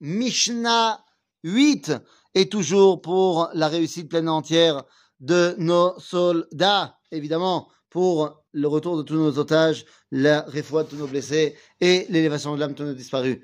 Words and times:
Mishnah 0.00 1.04
8 1.44 1.92
et 2.34 2.48
toujours 2.48 3.00
pour 3.00 3.50
la 3.54 3.68
réussite 3.68 4.08
pleine 4.08 4.26
et 4.26 4.30
entière 4.30 4.84
de 5.20 5.54
nos 5.58 5.98
soldats, 5.98 6.98
évidemment, 7.10 7.68
pour 7.90 8.44
le 8.52 8.68
retour 8.68 8.96
de 8.96 9.02
tous 9.02 9.14
nos 9.14 9.38
otages, 9.38 9.84
la 10.10 10.42
réfoua 10.42 10.84
de 10.84 10.90
tous 10.90 10.96
nos 10.96 11.06
blessés 11.06 11.56
et 11.80 12.06
l'élévation 12.10 12.54
de 12.54 12.60
l'âme 12.60 12.74
de 12.74 12.84
nos 12.84 12.94
disparus. 12.94 13.38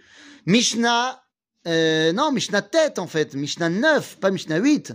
Mishnah, 0.46 1.22
euh, 1.66 2.12
non, 2.12 2.30
Mishnah 2.30 2.62
tête 2.62 2.98
en 2.98 3.06
fait, 3.06 3.34
Mishnah 3.34 3.70
9, 3.70 4.18
pas 4.20 4.30
Mishnah 4.30 4.58
8, 4.58 4.92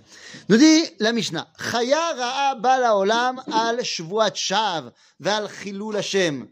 nous 0.50 0.58
dit 0.58 0.84
la 1.00 1.12
Mishnah, 1.12 1.52
Chaya 1.72 2.14
ra'a 2.14 3.36
al 3.52 3.84
shvuat 3.84 4.36
shav 4.36 4.92
val 5.20 5.50
chilul 5.50 5.98
Hashem. 5.98 6.48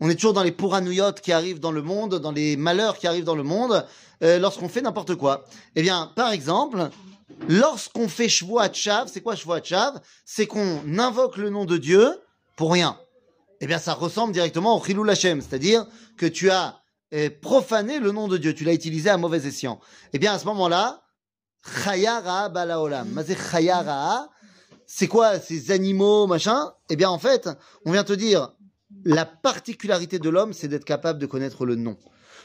On 0.00 0.08
est 0.08 0.14
toujours 0.14 0.32
dans 0.32 0.42
les 0.42 0.52
pouranouillottes 0.52 1.20
qui 1.20 1.30
arrivent 1.30 1.60
dans 1.60 1.72
le 1.72 1.82
monde, 1.82 2.16
dans 2.16 2.32
les 2.32 2.56
malheurs 2.56 2.96
qui 2.98 3.06
arrivent 3.06 3.24
dans 3.24 3.34
le 3.34 3.42
monde, 3.42 3.84
euh, 4.22 4.38
lorsqu'on 4.38 4.68
fait 4.68 4.80
n'importe 4.80 5.14
quoi. 5.14 5.44
Eh 5.76 5.82
bien, 5.82 6.10
par 6.16 6.32
exemple, 6.32 6.88
lorsqu'on 7.48 8.08
fait 8.08 8.28
Shvuat 8.28 8.72
Shav, 8.72 9.10
c'est 9.12 9.20
quoi 9.20 9.36
Shvuat 9.36 9.62
Shav 9.62 10.00
C'est 10.24 10.46
qu'on 10.46 10.98
invoque 10.98 11.36
le 11.36 11.50
nom 11.50 11.66
de 11.66 11.76
Dieu 11.76 12.18
pour 12.56 12.72
rien. 12.72 12.98
Eh 13.60 13.66
bien, 13.66 13.78
ça 13.78 13.92
ressemble 13.92 14.32
directement 14.32 14.76
au 14.78 14.82
Chilul 14.82 15.08
Hashem, 15.10 15.42
c'est-à-dire 15.42 15.86
que 16.16 16.26
tu 16.26 16.50
as 16.50 16.80
euh, 17.12 17.28
profané 17.42 17.98
le 17.98 18.10
nom 18.10 18.26
de 18.26 18.38
Dieu, 18.38 18.54
tu 18.54 18.64
l'as 18.64 18.72
utilisé 18.72 19.10
à 19.10 19.18
mauvais 19.18 19.46
escient. 19.46 19.80
Eh 20.14 20.18
bien, 20.18 20.32
à 20.32 20.38
ce 20.38 20.46
moment-là, 20.46 21.02
Chayara 21.84 22.48
Balaolam. 22.48 23.22
C'est 24.86 25.08
quoi 25.08 25.38
ces 25.38 25.70
animaux, 25.70 26.26
machin? 26.26 26.72
Eh 26.88 26.96
bien, 26.96 27.10
en 27.10 27.18
fait, 27.18 27.48
on 27.84 27.92
vient 27.92 28.04
te 28.04 28.12
dire, 28.12 28.52
la 29.04 29.26
particularité 29.26 30.18
de 30.18 30.28
l'homme, 30.28 30.52
c'est 30.52 30.68
d'être 30.68 30.84
capable 30.84 31.18
de 31.18 31.26
connaître 31.26 31.64
le 31.66 31.76
nom. 31.76 31.96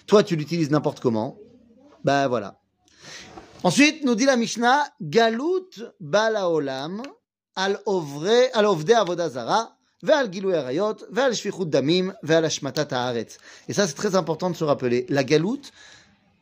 Toi, 0.07 0.23
tu 0.23 0.35
l'utilises 0.35 0.69
n'importe 0.69 0.99
comment. 0.99 1.37
Ben 2.03 2.27
voilà. 2.27 2.59
Ensuite, 3.63 4.03
nous 4.03 4.15
dit 4.15 4.25
la 4.25 4.35
Mishnah, 4.35 4.85
Galut 5.01 5.69
bala 5.99 6.49
olam 6.49 7.01
al 7.55 7.79
ovre 7.85 8.49
al 8.53 8.65
ovde 8.65 8.91
avodazara 8.91 9.75
ve'al 10.03 10.31
gilou 10.31 10.51
erayot 10.51 10.97
ve'al 11.09 11.33
shfichut 11.33 11.65
damim 11.65 12.13
ve'al 12.21 12.45
ashmatat 12.45 12.91
haaretz. 12.91 13.37
Et 13.67 13.73
ça, 13.73 13.87
c'est 13.87 13.95
très 13.95 14.15
important 14.15 14.49
de 14.49 14.55
se 14.55 14.63
rappeler. 14.63 15.05
La 15.09 15.23
galoute, 15.23 15.71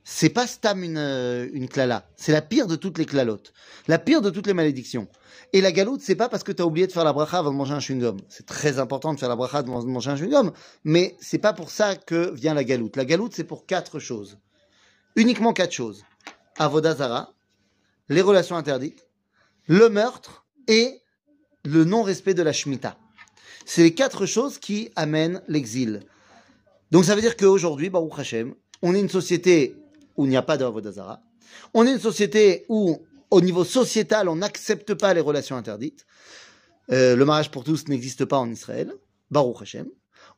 c'est 0.03 0.29
pas 0.29 0.47
stam 0.47 0.83
une, 0.83 0.97
euh, 0.97 1.47
une 1.53 1.69
klala. 1.69 2.05
C'est 2.15 2.31
la 2.31 2.41
pire 2.41 2.67
de 2.67 2.75
toutes 2.75 2.97
les 2.97 3.05
klalotes. 3.05 3.53
La 3.87 3.99
pire 3.99 4.21
de 4.21 4.29
toutes 4.29 4.47
les 4.47 4.53
malédictions. 4.53 5.07
Et 5.53 5.61
la 5.61 5.71
galoute, 5.71 6.01
c'est 6.01 6.15
pas 6.15 6.29
parce 6.29 6.43
que 6.43 6.51
tu 6.51 6.61
as 6.61 6.65
oublié 6.65 6.87
de 6.87 6.91
faire 6.91 7.03
la 7.03 7.13
bracha 7.13 7.37
avant 7.37 7.51
de 7.51 7.55
manger 7.55 7.73
un 7.73 7.79
chewing-gum. 7.79 8.17
C'est 8.27 8.45
très 8.45 8.79
important 8.79 9.13
de 9.13 9.19
faire 9.19 9.29
la 9.29 9.35
bracha 9.35 9.59
avant 9.59 9.83
de 9.83 9.87
manger 9.87 10.09
un 10.09 10.15
chewing-gum. 10.15 10.51
Mais 10.83 11.15
c'est 11.21 11.37
pas 11.37 11.53
pour 11.53 11.69
ça 11.69 11.95
que 11.95 12.31
vient 12.33 12.53
la 12.53 12.63
galoute. 12.63 12.95
La 12.95 13.05
galoute, 13.05 13.33
c'est 13.35 13.43
pour 13.43 13.65
quatre 13.65 13.99
choses. 13.99 14.39
Uniquement 15.15 15.53
quatre 15.53 15.71
choses. 15.71 16.03
Avodazara, 16.57 17.33
les 18.09 18.21
relations 18.21 18.55
interdites, 18.55 19.05
le 19.67 19.89
meurtre 19.89 20.45
et 20.67 21.01
le 21.63 21.85
non-respect 21.85 22.33
de 22.33 22.43
la 22.43 22.51
Shemitah. 22.51 22.97
C'est 23.65 23.83
les 23.83 23.93
quatre 23.93 24.25
choses 24.25 24.57
qui 24.57 24.89
amènent 24.95 25.41
l'exil. 25.47 26.01
Donc 26.91 27.05
ça 27.05 27.15
veut 27.15 27.21
dire 27.21 27.37
qu'aujourd'hui, 27.37 27.89
Baruch 27.89 28.17
Hashem, 28.17 28.55
on 28.81 28.93
est 28.93 28.99
une 28.99 29.09
société 29.09 29.75
où 30.17 30.25
il 30.25 30.29
n'y 30.29 30.37
a 30.37 30.41
pas 30.41 30.57
d'Avodazara. 30.57 31.21
On 31.73 31.85
est 31.85 31.91
une 31.91 31.99
société 31.99 32.65
où, 32.69 33.01
au 33.31 33.41
niveau 33.41 33.63
sociétal, 33.63 34.29
on 34.29 34.37
n'accepte 34.37 34.93
pas 34.93 35.13
les 35.13 35.21
relations 35.21 35.55
interdites. 35.55 36.05
Euh, 36.91 37.15
le 37.15 37.25
mariage 37.25 37.51
pour 37.51 37.63
tous 37.63 37.87
n'existe 37.87 38.25
pas 38.25 38.37
en 38.37 38.49
Israël. 38.49 38.93
Baruch 39.31 39.61
Hashem. 39.61 39.87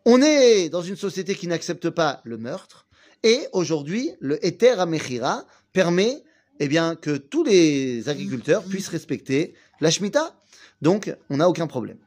On 0.06 0.22
est 0.22 0.70
dans 0.70 0.81
une 0.81 0.96
société 0.96 1.36
qui 1.36 1.48
n'accepte 1.48 1.90
pas 1.90 2.22
le 2.23 2.38
meurtre. 2.38 2.88
Et 3.23 3.48
aujourd'hui, 3.53 4.12
le 4.20 4.44
Eter 4.46 4.80
Amechira 4.80 5.46
permet 5.73 6.23
eh 6.59 6.68
bien, 6.68 6.96
que 6.96 7.18
tous 7.18 7.44
les 7.44 8.08
agriculteurs 8.08 8.64
puissent 8.64 8.88
respecter 8.88 9.56
la 9.81 9.92
Shemitah. 9.92 10.36
Donc, 10.81 11.14
on 11.30 11.38
n'a 11.38 11.50
aucun 11.50 11.68
problème. 11.68 11.98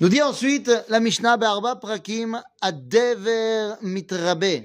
Nous 0.00 0.08
dit 0.08 0.20
ensuite 0.20 0.70
la 0.88 1.00
Mishnah 1.00 1.38
Be'arba 1.38 1.76
Prakim 1.76 2.42
Adever 2.60 3.74
Mitrabe. 3.82 4.64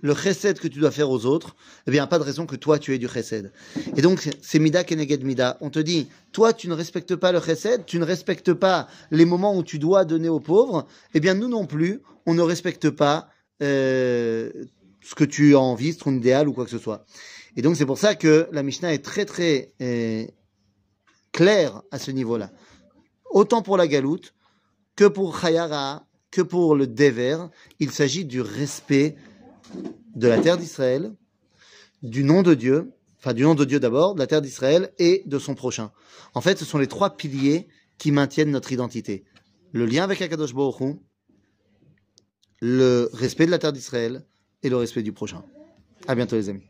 le 0.00 0.14
chesed 0.14 0.58
que 0.58 0.68
tu 0.68 0.78
dois 0.78 0.90
faire 0.90 1.10
aux 1.10 1.26
autres, 1.26 1.56
eh 1.86 1.90
bien, 1.90 2.06
pas 2.06 2.18
de 2.18 2.24
raison 2.24 2.46
que 2.46 2.56
toi 2.56 2.78
tu 2.78 2.94
aies 2.94 2.98
du 2.98 3.08
chesed. 3.08 3.52
Et 3.96 4.02
donc, 4.02 4.28
c'est 4.40 4.58
mida 4.58 4.84
keneged 4.84 5.24
mida. 5.24 5.58
On 5.60 5.70
te 5.70 5.78
dit, 5.78 6.08
toi 6.32 6.52
tu 6.52 6.68
ne 6.68 6.74
respectes 6.74 7.16
pas 7.16 7.32
le 7.32 7.40
chesed, 7.40 7.84
tu 7.86 7.98
ne 7.98 8.04
respectes 8.04 8.52
pas 8.52 8.88
les 9.10 9.24
moments 9.24 9.56
où 9.56 9.62
tu 9.62 9.78
dois 9.78 10.04
donner 10.04 10.28
aux 10.28 10.40
pauvres, 10.40 10.86
eh 11.14 11.20
bien, 11.20 11.34
nous 11.34 11.48
non 11.48 11.66
plus, 11.66 12.00
on 12.26 12.34
ne 12.34 12.42
respecte 12.42 12.90
pas 12.90 13.28
euh, 13.62 14.50
ce 15.02 15.14
que 15.14 15.24
tu 15.24 15.54
as 15.54 15.60
envie, 15.60 15.96
ton 15.96 16.14
idéal 16.14 16.48
ou 16.48 16.52
quoi 16.52 16.64
que 16.64 16.70
ce 16.70 16.78
soit. 16.78 17.04
Et 17.56 17.62
donc, 17.62 17.76
c'est 17.76 17.86
pour 17.86 17.98
ça 17.98 18.14
que 18.14 18.48
la 18.52 18.62
Mishnah 18.62 18.92
est 18.92 19.04
très 19.04 19.24
très 19.24 19.72
euh, 19.80 20.24
claire 21.32 21.82
à 21.90 21.98
ce 21.98 22.10
niveau-là. 22.10 22.50
Autant 23.30 23.62
pour 23.62 23.76
la 23.76 23.88
galoute 23.88 24.34
que 24.96 25.04
pour 25.04 25.40
Chayara, 25.40 26.06
que 26.30 26.42
pour 26.42 26.74
le 26.74 26.86
Dever, 26.86 27.38
il 27.78 27.90
s'agit 27.90 28.24
du 28.24 28.40
respect 28.40 29.16
de 30.14 30.28
la 30.28 30.38
terre 30.38 30.58
d'Israël, 30.58 31.14
du 32.02 32.24
nom 32.24 32.42
de 32.42 32.54
Dieu, 32.54 32.92
enfin 33.18 33.34
du 33.34 33.42
nom 33.42 33.54
de 33.54 33.64
Dieu 33.64 33.80
d'abord, 33.80 34.14
de 34.14 34.20
la 34.20 34.26
terre 34.26 34.42
d'Israël 34.42 34.92
et 34.98 35.22
de 35.26 35.38
son 35.38 35.54
prochain. 35.54 35.90
En 36.34 36.40
fait, 36.40 36.58
ce 36.58 36.64
sont 36.64 36.78
les 36.78 36.86
trois 36.86 37.16
piliers 37.16 37.68
qui 37.98 38.12
maintiennent 38.12 38.50
notre 38.50 38.72
identité. 38.72 39.24
Le 39.72 39.86
lien 39.86 40.04
avec 40.04 40.22
Akadosh 40.22 40.54
Baruch 40.54 40.80
Hu, 40.80 40.94
le 42.60 43.10
respect 43.12 43.46
de 43.46 43.50
la 43.50 43.58
terre 43.58 43.72
d'Israël 43.72 44.24
et 44.62 44.68
le 44.68 44.76
respect 44.76 45.02
du 45.02 45.12
prochain. 45.12 45.44
À 46.06 46.14
bientôt 46.14 46.36
les 46.36 46.48
amis. 46.48 46.64